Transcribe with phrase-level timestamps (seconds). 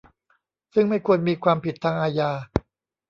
[0.73, 2.31] ซึ่งไม่ควรมีความผิดทางอาญา